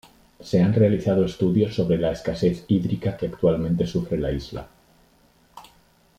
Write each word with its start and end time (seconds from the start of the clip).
Se 0.39 0.59
han 0.59 0.73
realizado 0.73 1.23
estudios 1.25 1.75
sobre 1.75 1.99
la 1.99 2.11
escasez 2.11 2.65
hídrica 2.67 3.15
que 3.17 3.27
actualmente 3.27 3.85
sufre 3.85 4.17
la 4.17 4.31
isla. 4.31 4.67